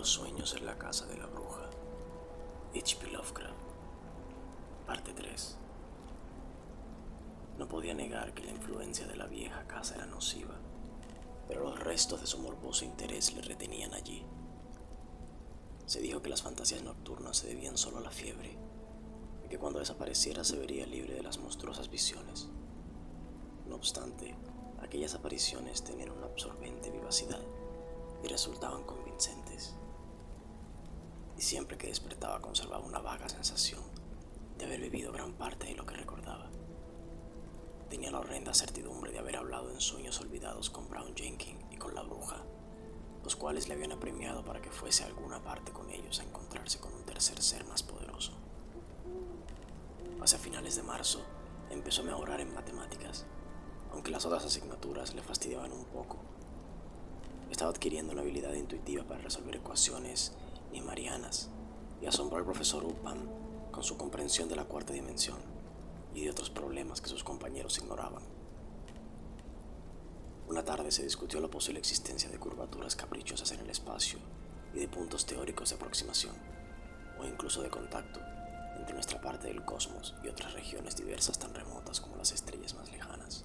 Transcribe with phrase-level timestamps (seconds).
[0.00, 1.68] Los sueños en la casa de la bruja.
[2.74, 3.10] H.P.
[3.10, 3.52] Lovecraft.
[4.86, 5.58] Parte 3.
[7.58, 10.54] No podía negar que la influencia de la vieja casa era nociva,
[11.46, 14.24] pero los restos de su morboso interés le retenían allí.
[15.84, 18.56] Se dijo que las fantasías nocturnas se debían solo a la fiebre
[19.44, 22.48] y que cuando desapareciera se vería libre de las monstruosas visiones.
[23.66, 24.34] No obstante,
[24.80, 27.42] aquellas apariciones tenían una absorbente vivacidad
[28.24, 28.99] y resultaban convincentes.
[31.40, 33.80] Y siempre que despertaba conservaba una vaga sensación
[34.58, 36.50] de haber vivido gran parte de lo que recordaba.
[37.88, 41.94] Tenía la horrenda certidumbre de haber hablado en sueños olvidados con Brown Jenkins y con
[41.94, 42.44] la bruja,
[43.24, 46.78] los cuales le habían apremiado para que fuese a alguna parte con ellos a encontrarse
[46.78, 48.32] con un tercer ser más poderoso.
[50.20, 51.24] Hacia finales de marzo
[51.70, 53.24] empezó a mejorar en matemáticas,
[53.92, 56.18] aunque las otras asignaturas le fastidiaban un poco
[57.50, 60.32] estaba adquiriendo una habilidad intuitiva para resolver ecuaciones
[60.72, 61.50] ni marianas
[62.00, 63.28] y asombró al profesor Upham
[63.70, 65.38] con su comprensión de la cuarta dimensión
[66.14, 68.22] y de otros problemas que sus compañeros ignoraban.
[70.48, 74.18] Una tarde se discutió la posible existencia de curvaturas caprichosas en el espacio
[74.74, 76.34] y de puntos teóricos de aproximación,
[77.20, 78.20] o incluso de contacto,
[78.76, 82.90] entre nuestra parte del cosmos y otras regiones diversas tan remotas como las estrellas más
[82.90, 83.44] lejanas,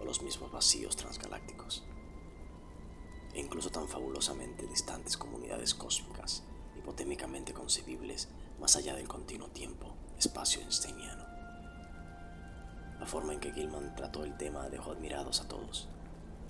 [0.00, 1.82] o los mismos vacíos transgalácticos
[3.36, 6.42] e incluso tan fabulosamente distantes comunidades cósmicas,
[6.86, 8.28] hipotémicamente concebibles
[8.60, 11.24] más allá del continuo tiempo, espacio einsteiniano.
[13.00, 15.88] La forma en que Gilman trató el tema dejó admirados a todos,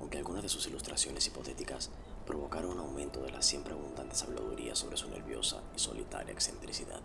[0.00, 1.90] aunque algunas de sus ilustraciones hipotéticas
[2.26, 7.00] provocaron un aumento de la siempre abundante habladuría sobre su nerviosa y solitaria excentricidad.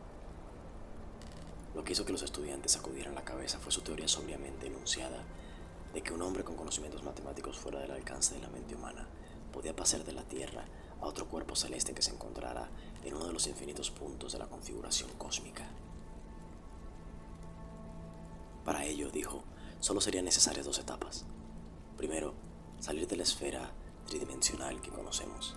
[1.75, 5.23] Lo que hizo que los estudiantes sacudieran la cabeza fue su teoría sobriamente enunciada
[5.93, 9.07] de que un hombre con conocimientos matemáticos fuera del alcance de la mente humana
[9.53, 10.65] podía pasar de la Tierra
[11.01, 12.69] a otro cuerpo celeste que se encontrara
[13.03, 15.67] en uno de los infinitos puntos de la configuración cósmica.
[18.65, 19.43] Para ello, dijo,
[19.79, 21.25] solo serían necesarias dos etapas.
[21.97, 22.33] Primero,
[22.79, 23.71] salir de la esfera
[24.07, 25.55] tridimensional que conocemos.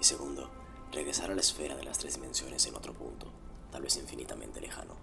[0.00, 0.50] Y segundo,
[0.92, 3.32] regresar a la esfera de las tres dimensiones en otro punto,
[3.70, 4.94] tal vez infinitamente lejano.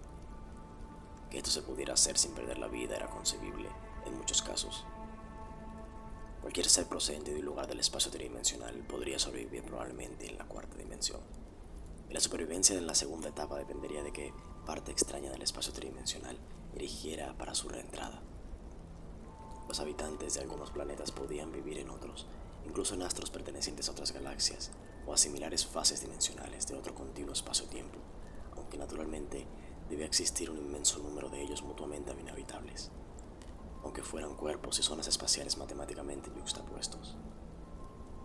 [1.30, 3.68] Que esto se pudiera hacer sin perder la vida era concebible
[4.06, 4.84] en muchos casos.
[6.40, 10.76] Cualquier ser procedente de un lugar del espacio tridimensional podría sobrevivir probablemente en la cuarta
[10.76, 11.20] dimensión.
[12.08, 14.32] Y la supervivencia en la segunda etapa dependería de que
[14.64, 16.38] parte extraña del espacio tridimensional
[16.74, 18.22] erigiera para su reentrada.
[19.68, 22.26] Los habitantes de algunos planetas podían vivir en otros,
[22.64, 24.70] incluso en astros pertenecientes a otras galaxias
[25.06, 27.98] o a similares fases dimensionales de otro continuo espacio-tiempo,
[28.56, 29.46] aunque naturalmente
[29.90, 32.90] debía existir un inmenso número de ellos mutuamente inhabitables
[33.82, 37.16] aunque fueran cuerpos y zonas espaciales matemáticamente yuxtapuestos.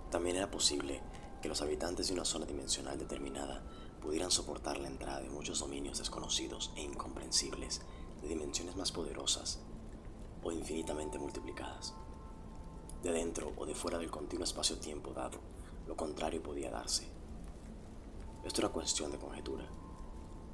[0.10, 1.02] También era posible
[1.42, 3.64] que los habitantes de una zona dimensional determinada
[4.02, 7.82] pudieran soportar la entrada de muchos dominios desconocidos e incomprensibles
[8.22, 9.60] de dimensiones más poderosas
[10.44, 11.94] o infinitamente multiplicadas.
[13.02, 15.40] De dentro o de fuera del continuo espacio-tiempo dado,
[15.88, 17.08] lo contrario podía darse.
[18.44, 19.70] Esto era cuestión de conjetura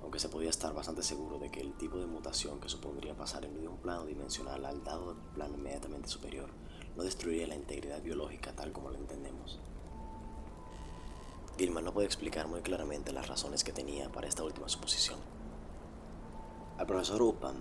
[0.02, 3.48] aunque se podía estar bastante seguro de que el tipo de mutación que supondría pasar
[3.48, 6.50] de un plano dimensional al dado plano inmediatamente superior
[6.96, 9.60] no destruiría la integridad biológica tal como lo entendemos.
[11.58, 15.20] Gilman no puede explicar muy claramente las razones que tenía para esta última suposición.
[16.78, 17.58] Al profesor Upham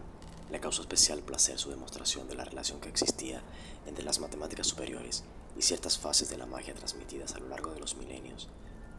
[0.50, 3.42] le causó especial placer su demostración de la relación que existía
[3.86, 5.24] entre las matemáticas superiores
[5.56, 8.48] y ciertas fases de la magia transmitidas a lo largo de los milenios,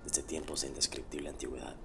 [0.04, 1.76] desde tiempos de indescriptible antigüedad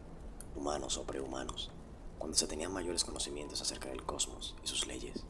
[0.57, 1.71] humanos o prehumanos,
[2.19, 5.25] cuando se tenían mayores conocimientos acerca del cosmos y sus leyes.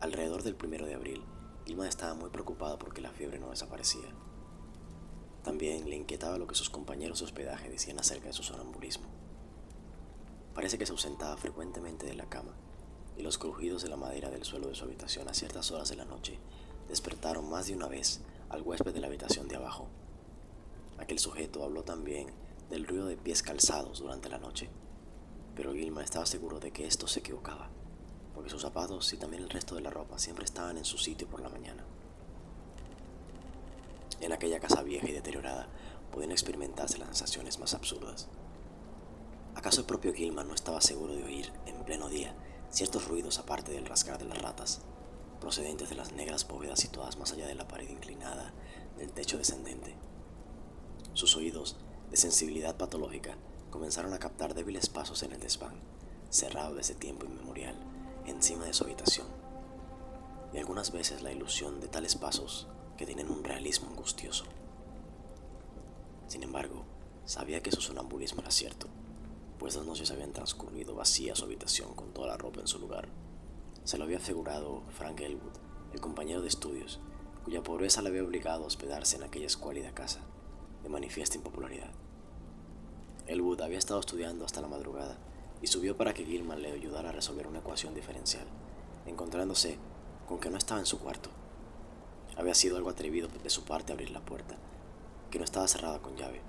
[0.00, 1.24] Alrededor del primero de abril,
[1.66, 4.08] Gilman estaba muy preocupado porque la fiebre no desaparecía.
[5.42, 9.08] También le inquietaba lo que sus compañeros de hospedaje decían acerca de su sonambulismo.
[10.54, 12.54] Parece que se ausentaba frecuentemente de la cama,
[13.16, 15.96] y los crujidos de la madera del suelo de su habitación a ciertas horas de
[15.96, 16.38] la noche
[16.88, 19.88] despertaron más de una vez al huésped de la habitación de abajo.
[20.98, 22.28] Aquel sujeto habló también
[22.74, 24.68] del ruido de pies calzados durante la noche,
[25.54, 27.70] pero Gilma estaba seguro de que esto se equivocaba,
[28.34, 31.28] porque sus zapatos y también el resto de la ropa siempre estaban en su sitio
[31.28, 31.84] por la mañana.
[34.20, 35.68] En aquella casa vieja y deteriorada
[36.10, 38.26] podían experimentarse las sensaciones más absurdas.
[39.54, 42.34] ¿Acaso el propio Gilman no estaba seguro de oír, en pleno día,
[42.70, 44.80] ciertos ruidos aparte del rasgar de las ratas,
[45.40, 48.52] procedentes de las negras bóvedas situadas más allá de la pared inclinada
[48.98, 49.94] del techo descendente?
[51.12, 51.76] Sus oídos,
[52.14, 53.34] de sensibilidad patológica,
[53.70, 55.74] comenzaron a captar débiles pasos en el desván,
[56.30, 57.74] cerrado desde tiempo inmemorial,
[58.24, 59.26] encima de su habitación.
[60.52, 64.44] Y algunas veces la ilusión de tales pasos que tienen un realismo angustioso.
[66.28, 66.84] Sin embargo,
[67.24, 68.86] sabía que su sonambulismo era cierto,
[69.58, 73.08] pues dos noches habían transcurrido vacía su habitación con toda la ropa en su lugar.
[73.82, 75.56] Se lo había asegurado Frank Elwood,
[75.92, 77.00] el compañero de estudios,
[77.44, 80.20] cuya pobreza le había obligado a hospedarse en aquella escuálida casa,
[80.84, 81.90] de manifiesta impopularidad.
[83.26, 85.16] Elwood había estado estudiando hasta la madrugada
[85.62, 88.46] y subió para que Gilman le ayudara a resolver una ecuación diferencial,
[89.06, 89.78] encontrándose
[90.28, 91.30] con que no estaba en su cuarto.
[92.36, 94.56] Había sido algo atrevido de su parte abrir la puerta,
[95.30, 96.42] que no estaba cerrada con llave.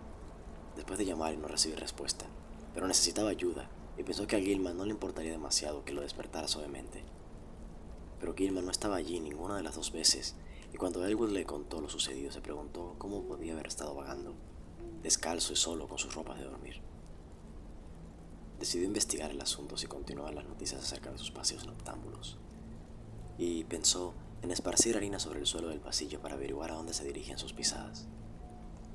[0.76, 2.26] Después de llamar y no recibir respuesta,
[2.74, 6.50] pero necesitaba ayuda y pensó que a Gilman no le importaría demasiado que lo despertara
[6.50, 7.04] suavemente.
[8.20, 10.36] Pero Gilman no estaba allí ninguna de las dos veces,
[10.74, 14.36] y cuando Elwood le contó lo sucedido se preguntó cómo podía haber estado vagando,
[15.06, 16.82] descalzo y solo con sus ropas de dormir.
[18.60, 22.40] Decidió investigar el asunto y continuar las noticias acerca de sus paseos noctámbulos,
[23.38, 27.04] y pensó en esparcir harina sobre el suelo del pasillo para averiguar a dónde se
[27.04, 28.08] dirigían sus pisadas.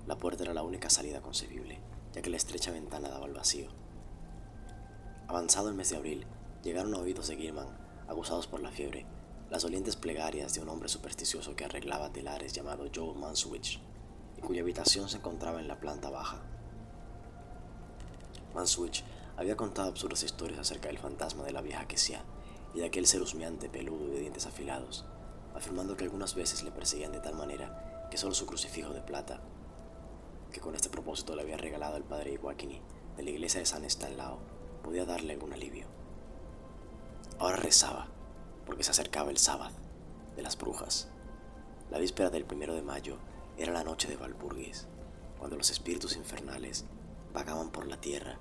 [0.09, 1.79] La puerta era la única salida concebible,
[2.13, 3.69] ya que la estrecha ventana daba al vacío.
[5.29, 6.27] Avanzado el mes de abril,
[6.65, 7.69] llegaron a oídos de Gilman,
[8.09, 9.07] acusados por la fiebre,
[9.49, 13.81] las dolientes plegarias de un hombre supersticioso que arreglaba telares llamado Joe Manswich,
[14.41, 16.41] cuya habitación se encontraba en la planta baja.
[18.55, 19.05] Manswich
[19.37, 22.23] había contado absurdas historias acerca del fantasma de la vieja Quesia
[22.75, 25.05] y de aquel ser husmeante, peludo y de dientes afilados,
[25.55, 29.41] afirmando que algunas veces le perseguían de tal manera que solo su crucifijo de plata,
[30.53, 32.83] que con este propósito le había regalado el padre Iwakini
[33.17, 34.41] de la iglesia de San Estanlao,
[34.83, 35.87] podía darle algún alivio.
[37.39, 38.09] Ahora rezaba,
[38.67, 39.75] porque se acercaba el sábado
[40.37, 41.09] de las brujas.
[41.91, 43.19] La víspera del primero de mayo
[43.61, 44.87] era la noche de Valpurgis,
[45.39, 46.87] cuando los espíritus infernales
[47.35, 48.39] vagaban por la tierra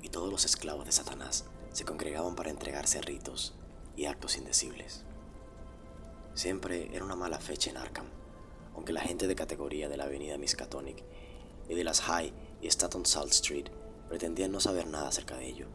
[0.00, 3.54] y todos los esclavos de Satanás se congregaban para entregarse a ritos
[3.96, 5.04] y actos indecibles.
[6.32, 8.06] Siempre era una mala fecha en Arkham,
[8.74, 11.04] aunque la gente de categoría de la avenida Miskatonic
[11.68, 12.32] y de las High
[12.62, 13.66] y Staten Salt Street
[14.08, 15.66] pretendían no saber nada acerca de ello.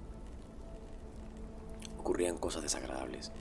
[1.99, 3.31] Ocurrían cosas desagradables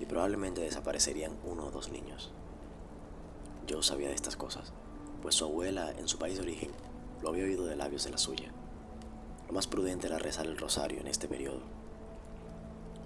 [0.00, 2.34] y probablemente desaparecerían uno o dos niños.
[3.66, 4.72] Yo sabía de estas cosas,
[5.22, 6.70] pues su abuela en su país de origen
[7.22, 8.52] lo había oído de labios de la suya.
[9.46, 11.62] Lo más prudente era rezar el rosario en este periodo.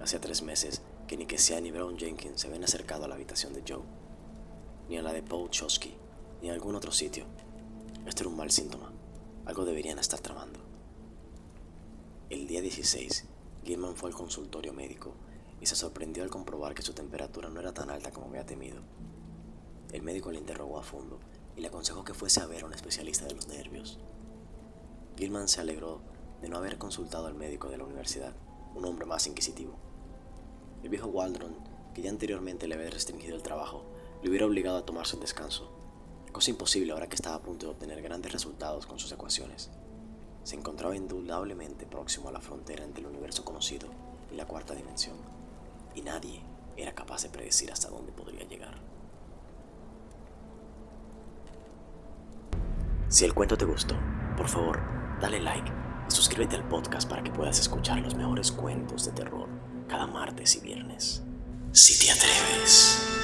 [0.01, 3.53] Hacía tres meses que ni Kessia ni Brown Jenkins se habían acercado a la habitación
[3.53, 3.83] de Joe,
[4.89, 5.95] ni a la de Paul Chosky,
[6.43, 7.25] ni a algún otro sitio.
[8.06, 8.93] Este era un mal síntoma.
[9.47, 10.61] Algo deberían estar tramando.
[12.31, 13.25] El día 16,
[13.65, 15.15] Gilman fue al consultorio médico
[15.61, 18.83] y se sorprendió al comprobar que su temperatura no era tan alta como había temido.
[19.94, 21.20] El médico le interrogó a fondo
[21.56, 24.00] y le aconsejó que fuese a ver a un especialista de los nervios.
[25.17, 26.00] Gilman se alegró
[26.43, 28.35] de no haber consultado al médico de la universidad,
[28.75, 29.76] un hombre más inquisitivo.
[30.82, 31.55] El viejo Waldron,
[31.94, 33.85] que ya anteriormente le había restringido el trabajo,
[34.20, 35.70] le hubiera obligado a tomarse un descanso,
[36.32, 39.70] cosa imposible ahora que estaba a punto de obtener grandes resultados con sus ecuaciones.
[40.43, 43.86] Se encontraba indudablemente próximo a la frontera entre el universo conocido
[44.32, 45.19] y la cuarta dimensión,
[45.94, 46.43] y nadie
[46.77, 48.94] era capaz de predecir hasta dónde podría llegar.
[53.15, 53.94] Si el cuento te gustó,
[54.37, 54.81] por favor,
[55.21, 55.71] dale like
[56.09, 59.49] y suscríbete al podcast para que puedas escuchar los mejores cuentos de terror
[59.87, 61.23] cada martes y viernes.
[61.71, 63.24] Si te atreves.